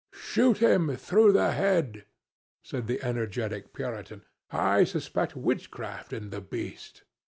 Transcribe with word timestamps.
"Shoot 0.15 0.57
him 0.57 0.95
through 0.95 1.31
the 1.33 1.51
head!" 1.51 2.05
said 2.63 2.87
the 2.87 3.03
energetic 3.03 3.71
Puritan. 3.71 4.23
"I 4.49 4.83
suspect 4.83 5.35
witchcraft 5.35 6.11
in 6.11 6.31
the 6.31 6.41
beast." 6.41 7.03